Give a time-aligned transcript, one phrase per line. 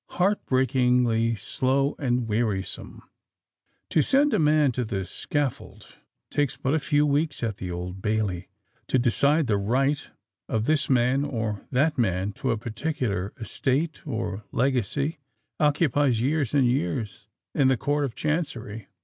[0.13, 3.03] heart breakingly slow and wearisome!
[3.91, 5.95] To send a man to the scaffold,
[6.31, 10.09] takes but a few weeks at the Old Bailey:—to decide the right
[10.49, 15.19] of this man or that man to a particular estate, or legacy,
[15.59, 18.87] occupies years and years in the Court of Chancery.